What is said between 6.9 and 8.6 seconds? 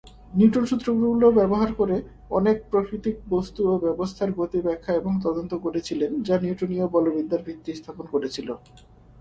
বলবিদ্যার ভিত্তি স্থাপন করেছিল।